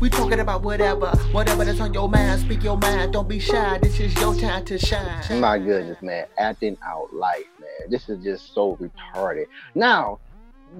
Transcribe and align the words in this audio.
We 0.00 0.10
talking 0.10 0.40
about 0.40 0.62
whatever, 0.62 1.06
whatever 1.32 1.64
that's 1.64 1.80
on 1.80 1.94
your 1.94 2.08
mind. 2.08 2.42
Speak 2.42 2.62
your 2.62 2.76
mind. 2.76 3.14
Don't 3.14 3.28
be 3.28 3.38
shy. 3.38 3.78
This 3.78 3.98
is 3.98 4.14
your 4.20 4.34
time 4.34 4.64
to 4.66 4.78
shine. 4.78 5.40
My 5.40 5.58
goodness, 5.58 6.02
man, 6.02 6.26
acting 6.38 6.76
out 6.84 7.14
life, 7.14 7.46
man. 7.58 7.90
This 7.90 8.08
is 8.10 8.22
just 8.22 8.52
so 8.52 8.76
retarded. 8.76 9.46
Now, 9.74 10.18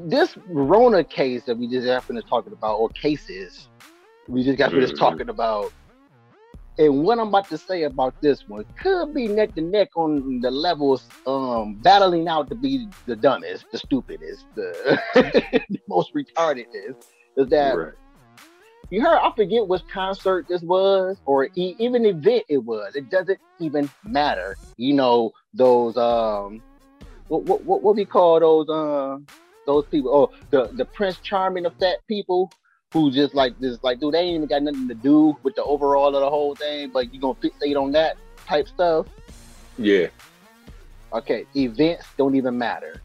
this 0.04 0.36
Rona 0.48 1.02
case 1.02 1.44
that 1.44 1.56
we 1.56 1.66
just 1.66 1.86
got 1.86 2.04
finished 2.04 2.28
talking 2.28 2.52
about, 2.52 2.74
or 2.76 2.90
cases 2.90 3.68
we 4.28 4.42
just 4.44 4.58
got 4.58 4.70
finished 4.72 4.94
Mhm. 4.94 4.98
talking 4.98 5.28
about, 5.30 5.72
and 6.78 7.04
what 7.04 7.18
I'm 7.18 7.28
about 7.28 7.48
to 7.48 7.56
say 7.58 7.84
about 7.84 8.20
this 8.20 8.46
one 8.48 8.66
could 8.82 9.14
be 9.14 9.28
neck 9.28 9.54
to 9.54 9.62
neck 9.62 9.90
on 9.96 10.40
the 10.40 10.50
levels, 10.50 11.08
um, 11.26 11.76
battling 11.76 12.28
out 12.28 12.50
to 12.50 12.54
be 12.54 12.86
the 13.06 13.16
dumbest, 13.16 13.64
the 13.72 13.78
stupidest, 13.78 14.44
the, 14.54 15.00
the 15.70 15.80
most 15.88 16.12
retarded. 16.14 16.66
Is 16.74 16.96
is 17.36 17.48
that 17.48 17.76
Right. 17.76 17.92
You 18.90 19.00
heard? 19.02 19.18
I 19.18 19.32
forget 19.34 19.66
which 19.66 19.82
concert 19.92 20.46
this 20.48 20.62
was, 20.62 21.18
or 21.26 21.46
e- 21.54 21.76
even 21.78 22.06
event 22.06 22.44
it 22.48 22.58
was. 22.58 22.94
It 22.94 23.10
doesn't 23.10 23.38
even 23.58 23.90
matter. 24.04 24.56
You 24.76 24.94
know 24.94 25.32
those 25.54 25.96
um, 25.96 26.62
what 27.28 27.44
what 27.44 27.64
what, 27.64 27.82
what 27.82 27.96
we 27.96 28.04
call 28.04 28.40
those 28.40 28.68
um 28.68 29.26
those 29.66 29.86
people? 29.90 30.14
Oh, 30.14 30.30
the 30.50 30.70
the 30.76 30.84
Prince 30.84 31.18
Charming 31.18 31.66
of 31.66 31.74
fat 31.80 31.98
people 32.08 32.52
who 32.92 33.10
just 33.10 33.34
like 33.34 33.58
this 33.58 33.78
like 33.82 34.00
dude 34.00 34.14
they 34.14 34.20
ain't 34.20 34.36
even 34.36 34.48
got 34.48 34.62
nothing 34.62 34.88
to 34.88 34.94
do 34.94 35.36
with 35.42 35.54
the 35.56 35.64
overall 35.64 36.14
of 36.14 36.20
the 36.20 36.30
whole 36.30 36.54
thing, 36.54 36.90
but 36.92 37.12
you 37.12 37.20
gonna 37.20 37.34
fixate 37.34 37.76
on 37.76 37.92
that 37.92 38.16
type 38.48 38.68
stuff. 38.68 39.06
Yeah. 39.76 40.08
Okay, 41.12 41.46
events 41.54 42.06
don't 42.16 42.36
even 42.36 42.56
matter. 42.56 43.02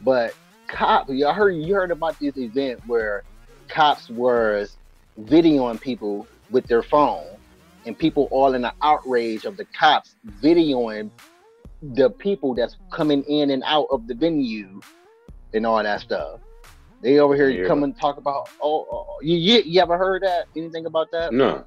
But 0.00 0.34
cops, 0.68 1.10
y'all 1.10 1.32
heard 1.32 1.50
you 1.50 1.74
heard 1.74 1.90
about 1.90 2.18
this 2.20 2.36
event 2.36 2.80
where 2.86 3.22
cops 3.68 4.08
was 4.08 4.76
videoing 5.18 5.80
people 5.80 6.26
with 6.50 6.66
their 6.66 6.82
phone, 6.82 7.24
and 7.86 7.98
people 7.98 8.28
all 8.30 8.54
in 8.54 8.62
the 8.62 8.72
outrage 8.82 9.44
of 9.44 9.56
the 9.56 9.66
cops 9.78 10.16
videoing 10.42 11.10
the 11.82 12.10
people 12.10 12.54
that's 12.54 12.76
coming 12.92 13.22
in 13.24 13.50
and 13.50 13.62
out 13.64 13.86
of 13.90 14.06
the 14.06 14.14
venue 14.14 14.80
and 15.54 15.66
all 15.66 15.82
that 15.82 16.00
stuff. 16.00 16.40
They 17.00 17.18
over 17.20 17.34
here 17.36 17.50
Yeah. 17.50 17.66
come 17.68 17.84
and 17.84 17.96
talk 17.98 18.16
about 18.18 18.48
oh, 18.60 18.86
oh, 18.90 19.06
oh 19.08 19.18
you, 19.22 19.36
you 19.36 19.62
you 19.64 19.80
ever 19.80 19.96
heard 19.96 20.22
that? 20.22 20.46
Anything 20.56 20.86
about 20.86 21.08
that? 21.12 21.32
No. 21.32 21.64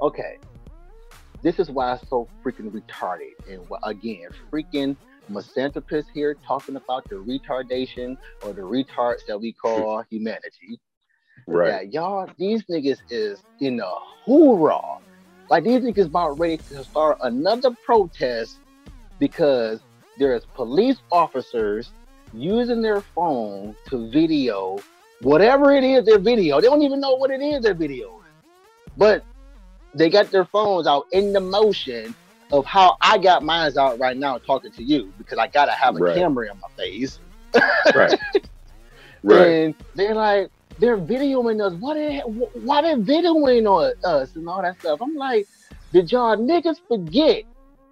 okay, 0.00 0.36
this 1.42 1.58
is 1.58 1.70
why 1.70 1.94
it's 1.94 2.08
so 2.08 2.28
freaking 2.44 2.70
retarded. 2.72 3.32
And 3.48 3.62
wh- 3.70 3.88
again, 3.88 4.28
freaking 4.52 4.96
misanthropist 5.28 6.08
here 6.12 6.36
talking 6.46 6.76
about 6.76 7.08
the 7.08 7.16
retardation 7.16 8.16
or 8.42 8.52
the 8.52 8.62
retards 8.62 9.24
that 9.28 9.40
we 9.40 9.52
call 9.52 10.02
humanity. 10.10 10.80
Right. 11.48 11.90
Yeah, 11.90 12.00
y'all, 12.02 12.28
these 12.38 12.62
niggas 12.64 12.98
is 13.08 13.42
in 13.60 13.80
a 13.80 13.92
hoorah. 14.24 14.80
Like 15.50 15.64
these 15.64 15.80
niggas 15.80 16.06
about 16.06 16.38
ready 16.38 16.58
to 16.68 16.84
start 16.84 17.16
another 17.22 17.70
protest 17.86 18.58
because 19.18 19.80
there's 20.18 20.44
police 20.54 20.98
officers 21.10 21.90
using 22.34 22.82
their 22.82 23.00
phone 23.00 23.74
to 23.88 24.10
video 24.10 24.78
whatever 25.22 25.72
it 25.72 25.84
is 25.84 26.04
they're 26.04 26.18
video. 26.18 26.60
They 26.60 26.66
don't 26.66 26.82
even 26.82 27.00
know 27.00 27.14
what 27.16 27.30
it 27.30 27.40
is 27.40 27.62
they're 27.62 27.74
videoing. 27.74 28.20
But 28.98 29.24
they 29.94 30.10
got 30.10 30.30
their 30.30 30.44
phones 30.44 30.86
out 30.86 31.06
in 31.12 31.32
the 31.32 31.40
motion 31.40 32.14
of 32.52 32.66
how 32.66 32.96
I 33.00 33.16
got 33.16 33.42
mine 33.42 33.72
out 33.78 33.98
right 33.98 34.16
now 34.16 34.36
talking 34.38 34.70
to 34.72 34.82
you 34.82 35.12
because 35.16 35.38
I 35.38 35.46
gotta 35.46 35.72
have 35.72 35.96
a 35.96 36.00
Right. 36.00 36.14
camera 36.14 36.50
in 36.52 36.60
my 36.60 36.68
face. 36.76 37.18
Right. 37.94 38.18
right. 39.22 39.46
And 39.48 39.74
they're 39.94 40.14
like, 40.14 40.50
they're 40.78 40.98
videoing 40.98 41.64
us. 41.64 41.74
What? 41.74 41.94
They, 41.94 42.18
why 42.20 42.82
they 42.82 42.94
videoing 42.94 43.66
on 43.66 43.92
us 44.04 44.36
and 44.36 44.48
all 44.48 44.62
that 44.62 44.78
stuff? 44.80 45.00
I'm 45.02 45.14
like, 45.14 45.46
did 45.92 46.12
y'all 46.12 46.36
niggas 46.36 46.76
forget 46.86 47.44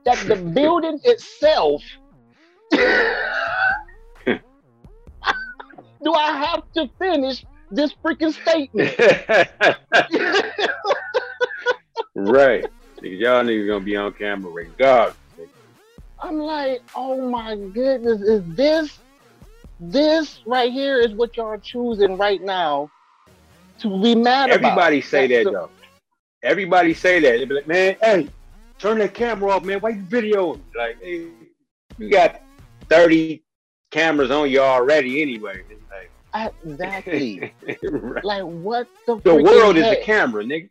that 0.04 0.18
the 0.26 0.36
building 0.54 1.00
itself? 1.04 1.82
Do 6.02 6.12
I 6.12 6.36
have 6.36 6.62
to 6.74 6.88
finish 6.98 7.44
this 7.70 7.92
freaking 8.04 8.32
statement? 8.32 8.94
right. 12.14 12.66
Y'all 13.02 13.44
niggas 13.44 13.66
gonna 13.66 13.84
be 13.84 13.96
on 13.96 14.12
camera 14.12 14.52
regardless. 14.52 15.16
I'm 16.20 16.38
like, 16.38 16.80
oh 16.94 17.28
my 17.28 17.56
goodness, 17.56 18.22
is 18.22 18.44
this 18.54 19.00
this 19.78 20.40
right 20.46 20.72
here 20.72 20.98
is 21.00 21.12
what 21.12 21.36
y'all 21.36 21.58
choosing 21.58 22.16
right 22.16 22.40
now 22.40 22.90
to 23.80 24.02
be 24.02 24.14
mad 24.14 24.50
about? 24.50 24.64
Everybody 24.64 25.00
say 25.00 25.26
That's 25.26 25.44
that 25.44 25.50
the- 25.50 25.58
though. 25.58 25.70
Everybody 26.42 26.94
say 26.94 27.18
that. 27.20 27.38
They 27.38 27.44
be 27.44 27.54
like, 27.54 27.66
man, 27.66 27.96
hey, 28.00 28.28
turn 28.78 28.98
that 28.98 29.14
camera 29.14 29.50
off, 29.50 29.64
man. 29.64 29.80
Why 29.80 29.90
you 29.90 30.02
videoing? 30.02 30.60
Like, 30.76 31.02
hey, 31.02 31.28
you 31.98 32.10
got 32.10 32.40
30 32.88 33.42
cameras 33.90 34.30
on 34.30 34.48
you 34.50 34.60
already 34.60 35.22
anyway. 35.22 35.62
Like, 35.90 36.52
Exactly. 36.64 37.52
right. 37.82 38.24
like 38.24 38.42
what 38.44 38.86
the 39.06 39.18
The 39.24 39.34
world 39.34 39.76
is 39.76 39.86
a 39.86 39.96
camera, 40.02 40.44
nigga. 40.44 40.68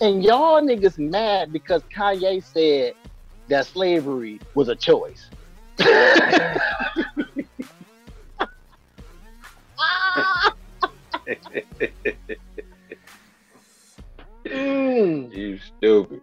And 0.00 0.24
y'all 0.24 0.60
niggas 0.60 0.98
mad 0.98 1.52
because 1.52 1.82
Kanye 1.96 2.42
said 2.42 2.94
that 3.48 3.66
slavery 3.66 4.40
was 4.54 4.68
a 4.68 4.74
choice. 4.74 5.22
Mm. 14.44 15.32
you 15.34 15.58
stupid. 15.58 16.20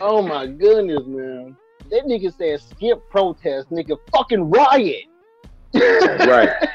Oh 0.00 0.20
my 0.20 0.46
goodness, 0.46 1.06
man. 1.06 1.56
That 1.90 2.04
nigga 2.04 2.36
said 2.36 2.60
skip 2.60 3.08
protest, 3.08 3.70
nigga 3.70 3.96
fucking 4.12 4.50
riot. 4.50 5.04
right. 5.74 6.68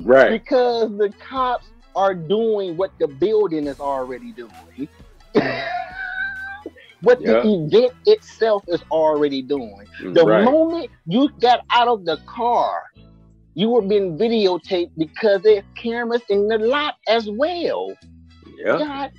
Right. 0.00 0.30
Because 0.30 0.90
the 0.96 1.12
cops 1.20 1.68
are 1.94 2.14
doing 2.14 2.76
what 2.76 2.92
the 2.98 3.06
building 3.06 3.66
is 3.66 3.78
already 3.80 4.32
doing. 4.32 4.88
what 7.02 7.20
Yeah. 7.20 7.40
the 7.42 7.66
event 7.66 7.92
itself 8.06 8.64
is 8.68 8.82
already 8.90 9.42
doing. 9.42 9.86
The 10.02 10.24
right. 10.24 10.44
moment 10.44 10.90
you 11.06 11.28
got 11.40 11.60
out 11.70 11.88
of 11.88 12.04
the 12.04 12.16
car, 12.26 12.84
you 13.54 13.68
were 13.68 13.82
being 13.82 14.16
videotaped 14.16 14.90
because 14.96 15.42
there's 15.42 15.64
cameras 15.76 16.22
in 16.28 16.48
the 16.48 16.58
lot 16.58 16.94
as 17.08 17.28
well. 17.30 17.94
yeah. 18.58 18.78
God 18.78 19.10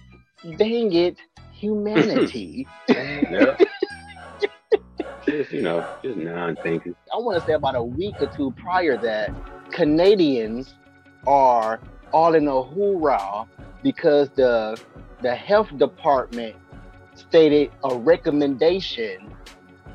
dang 0.57 0.91
it, 0.93 1.17
humanity. 1.51 2.67
Yeah. 2.89 3.55
just, 5.27 5.51
you 5.51 5.61
know, 5.61 5.87
just 6.03 6.17
non-thinkers. 6.17 6.95
I 7.13 7.17
want 7.17 7.39
to 7.39 7.45
say 7.45 7.53
about 7.53 7.75
a 7.75 7.83
week 7.83 8.15
or 8.19 8.27
two 8.27 8.53
prior 8.57 8.97
that 8.97 9.31
Canadians 9.71 10.73
are 11.25 11.79
all 12.11 12.35
in 12.35 12.47
a 12.47 12.61
hoorah 12.61 13.45
because 13.81 14.29
the 14.31 14.79
the 15.21 15.33
health 15.33 15.69
department 15.77 16.55
stated 17.15 17.71
a 17.83 17.95
recommendation 17.95 19.33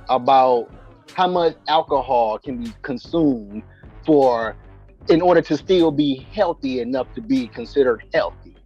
about 0.08 0.70
how 1.12 1.28
much 1.28 1.56
alcohol 1.68 2.38
can 2.38 2.62
be 2.64 2.72
consumed 2.82 3.62
for 4.08 4.56
in 5.10 5.20
order 5.20 5.42
to 5.42 5.56
still 5.56 5.90
be 5.90 6.26
healthy 6.32 6.80
enough 6.80 7.12
to 7.14 7.20
be 7.20 7.46
considered 7.46 8.02
healthy. 8.14 8.56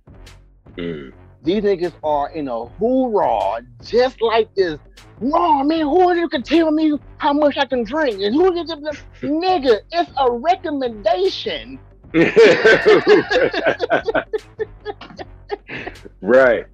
Mm. 0.76 1.12
These 1.42 1.64
niggas 1.64 1.92
are 2.04 2.30
in 2.30 2.46
a 2.46 2.66
hoorah, 2.66 3.62
just 3.84 4.22
like 4.22 4.54
this. 4.54 4.78
No, 5.20 5.64
man, 5.64 5.80
who 5.80 6.08
are 6.08 6.14
you 6.14 6.28
can 6.28 6.44
tell 6.44 6.70
me 6.70 6.96
how 7.18 7.32
much 7.32 7.58
I 7.58 7.66
can 7.66 7.82
drink? 7.82 8.22
And 8.22 8.32
who 8.32 8.52
is 8.52 8.70
it? 8.70 8.78
Nigga, 9.22 9.80
it's 9.90 10.12
a 10.16 10.30
recommendation. 10.30 11.80
right. 16.20 16.66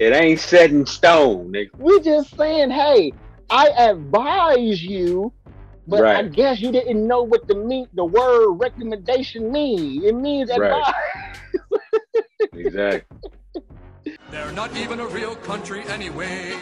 It 0.00 0.12
ain't 0.12 0.40
set 0.40 0.70
in 0.70 0.84
stone, 0.84 1.52
nigga. 1.52 1.70
We 1.78 2.00
just 2.00 2.36
saying, 2.36 2.70
hey, 2.70 3.12
I 3.50 3.68
advise 3.68 4.82
you, 4.82 5.32
but 5.86 6.04
I 6.04 6.22
guess 6.22 6.60
you 6.60 6.72
didn't 6.72 7.06
know 7.06 7.22
what 7.22 7.46
the 7.48 7.54
mean 7.54 7.86
the 7.94 8.04
word 8.04 8.52
recommendation 8.54 9.52
means. 9.52 10.04
It 10.04 10.14
means 10.14 10.50
Right. 10.50 10.72
advice. 10.72 10.94
Exactly. 12.52 13.18
They're 14.30 14.52
not 14.52 14.76
even 14.76 15.00
a 15.00 15.06
real 15.06 15.36
country 15.36 15.82
anyway. 15.88 16.54